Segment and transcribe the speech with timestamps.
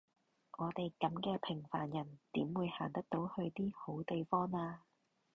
[0.57, 4.81] 我哋噉嘅平凡人點會行得到去啲好地方呀？